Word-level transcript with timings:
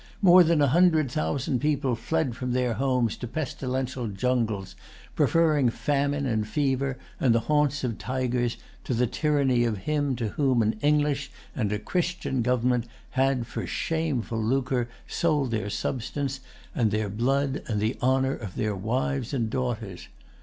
More 0.19 0.43
than 0.43 0.63
a 0.63 0.67
hundred 0.73 1.11
thousand 1.11 1.59
people 1.59 1.93
fled 1.95 2.35
from 2.35 2.53
their 2.53 2.73
homes 2.73 3.15
to 3.17 3.27
pestilential 3.27 4.07
jungles, 4.07 4.75
preferring 5.13 5.69
famine, 5.69 6.25
and 6.25 6.47
fever, 6.47 6.97
and 7.19 7.35
the 7.35 7.41
haunts 7.41 7.83
of 7.83 7.99
tigers, 7.99 8.57
to 8.85 8.95
the 8.95 9.05
tyranny 9.05 9.63
of 9.63 9.77
him 9.85 10.15
to 10.15 10.29
whom 10.29 10.63
an 10.63 10.73
English 10.81 11.29
and 11.55 11.71
a 11.71 11.77
Christian 11.77 12.41
government 12.41 12.87
had, 13.11 13.45
for 13.45 13.67
shameful 13.67 14.43
lucre, 14.43 14.89
sold 15.07 15.51
their 15.51 15.69
substance, 15.69 16.39
and 16.73 16.89
their 16.89 17.07
blood, 17.07 17.61
and 17.67 17.79
the 17.79 17.95
honor 18.01 18.33
of 18.33 18.55
their 18.55 18.75
wives 18.75 19.35
and 19.35 19.51
daughters. 19.51 20.07